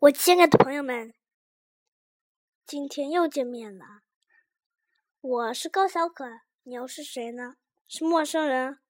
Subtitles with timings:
[0.00, 1.14] 我亲爱的朋友们，
[2.66, 4.02] 今天又见面了。
[5.20, 6.26] 我是高小可，
[6.64, 7.56] 你又是谁呢？
[7.88, 8.80] 是陌生人？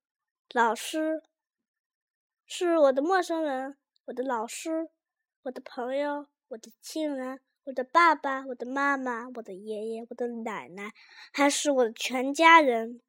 [0.52, 1.22] 老师？
[2.46, 3.76] 是我的陌生人？
[4.06, 4.90] 我的老师？
[5.42, 6.26] 我的朋友？
[6.48, 7.40] 我的亲人？
[7.64, 8.44] 我的爸爸？
[8.46, 9.28] 我的妈妈？
[9.36, 10.04] 我的爷爷？
[10.10, 10.92] 我的奶奶？
[11.32, 13.00] 还是我的全家人？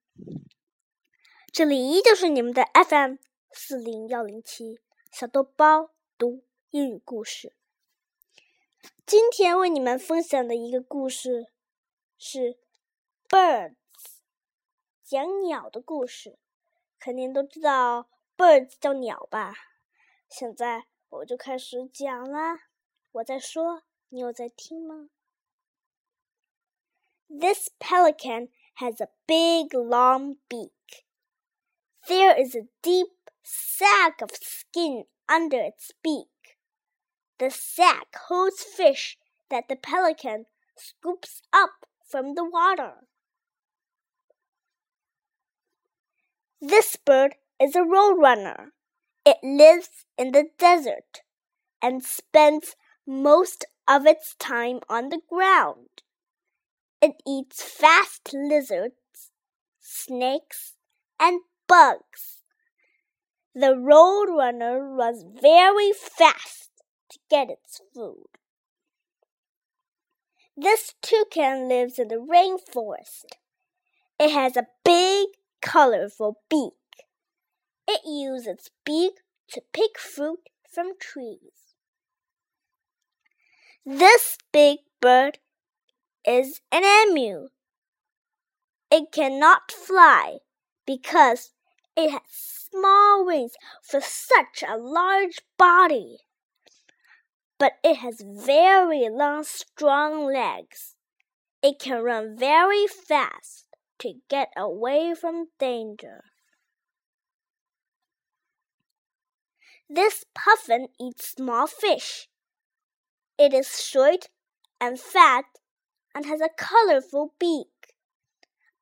[1.51, 3.15] 这里依旧是你们的 FM
[3.51, 4.79] 四零幺零七
[5.11, 7.55] 小豆包读英语故事。
[9.05, 11.51] 今天为你们分享的一个故事
[12.17, 12.39] 是
[13.29, 13.71] 《Birds》，
[15.03, 16.37] 讲鸟的故事。
[16.99, 19.53] 肯定都知道 “birds” 叫鸟吧？
[20.27, 22.69] 现在我就开始讲啦。
[23.11, 25.09] 我在说，你有在听吗
[27.27, 30.71] ？This pelican has a big long beak.
[32.07, 36.29] There is a deep sack of skin under its beak.
[37.37, 39.17] The sack holds fish
[39.49, 40.45] that the pelican
[40.77, 43.07] scoops up from the water.
[46.61, 48.69] This bird is a roadrunner.
[49.25, 51.21] It lives in the desert
[51.81, 56.03] and spends most of its time on the ground.
[57.01, 59.31] It eats fast lizards,
[59.79, 60.75] snakes,
[61.19, 62.43] and bugs.
[63.53, 66.74] The roadrunner runs very fast
[67.15, 68.27] to get its food.
[70.57, 73.25] This toucan lives in the rainforest.
[74.19, 75.27] It has a big,
[75.61, 76.73] colorful beak.
[77.87, 79.13] It uses its beak
[79.49, 81.75] to pick fruit from trees.
[83.85, 85.39] This big bird
[86.25, 87.49] is an emu.
[88.89, 90.37] It cannot fly
[90.85, 91.51] because
[91.97, 96.24] it has small wings for such a large body
[97.57, 100.95] but it has very long, strong legs.
[101.61, 103.67] It can run very fast
[103.99, 106.25] to get away from danger.
[109.89, 112.27] This puffin eats small fish.
[113.37, 114.29] It is short
[114.81, 115.45] and fat
[116.13, 117.93] and has a colorful beak.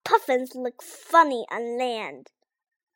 [0.03, 2.31] Puffins look funny on land,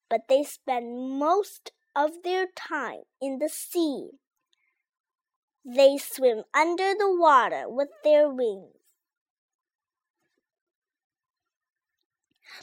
[0.09, 4.09] but they spend most of their time in the sea.
[5.69, 8.71] They swim under the water with their wings.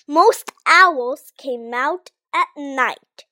[0.09, 3.27] Most owls came out at night.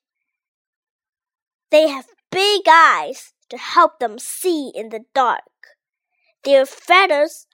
[1.71, 5.41] They have big eyes to help them see in the dark.
[6.43, 7.47] Their feathers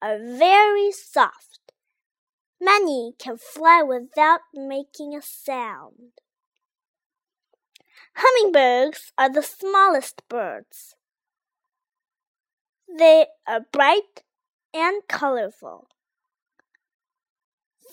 [0.00, 1.72] are very soft.
[2.60, 6.12] Many can fly without making a sound.
[8.14, 10.94] Hummingbirds are the smallest birds.
[12.98, 14.22] They are bright
[14.72, 15.88] and colorful.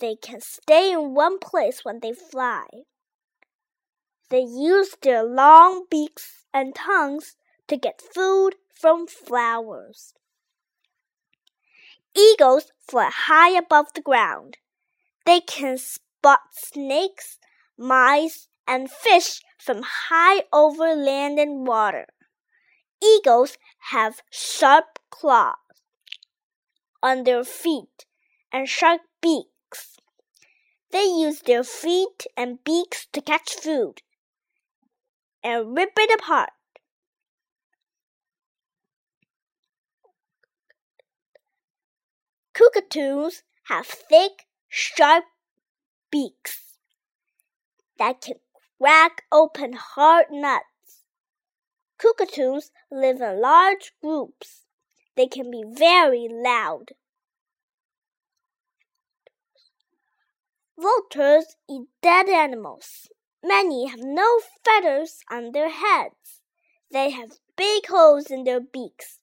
[0.00, 2.64] They can stay in one place when they fly.
[4.30, 7.36] They use their long beaks and tongues
[7.68, 10.14] to get food from flowers.
[12.16, 14.56] Eagles fly high above the ground.
[15.26, 17.38] They can spot snakes,
[17.76, 22.06] mice, and fish from high over land and water.
[23.02, 23.58] Eagles
[23.90, 25.56] have sharp claws
[27.02, 28.06] on their feet
[28.52, 29.96] and sharp beaks.
[30.90, 34.02] They use their feet and beaks to catch food
[35.42, 36.50] and rip it apart.
[42.54, 45.24] Cockatoos have thick, sharp
[46.10, 46.78] beaks
[47.98, 48.34] that can
[48.78, 50.73] crack open hard nuts.
[51.98, 54.64] Cockatoos live in large groups.
[55.16, 56.92] They can be very loud.
[60.78, 63.08] Vultures eat dead animals.
[63.42, 66.40] Many have no feathers on their heads.
[66.90, 69.20] They have big holes in their beaks.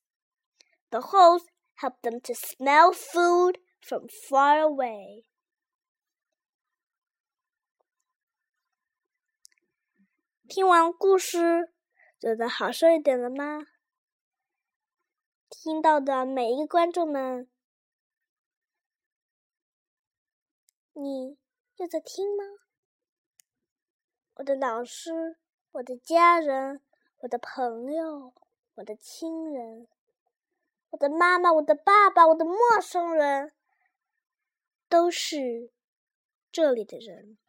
[0.91, 1.43] The holes
[1.75, 5.23] help them to smell food from far away.
[12.21, 13.65] 觉得好受一点了吗？
[15.49, 17.49] 听到的每一个观众们，
[20.93, 21.39] 你
[21.77, 22.43] 又在听吗？
[24.35, 25.39] 我的老师，
[25.71, 26.83] 我的家人，
[27.21, 28.35] 我的朋友，
[28.75, 29.87] 我的亲人，
[30.91, 33.51] 我的妈妈，我的爸爸，我的陌生人，
[34.87, 35.71] 都是
[36.51, 37.39] 这里的人。